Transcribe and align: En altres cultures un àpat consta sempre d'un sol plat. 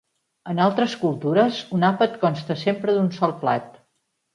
En 0.53 0.61
altres 0.67 0.95
cultures 1.01 1.61
un 1.79 1.87
àpat 1.93 2.19
consta 2.27 2.61
sempre 2.67 3.01
d'un 3.01 3.15
sol 3.23 3.41
plat. 3.47 3.75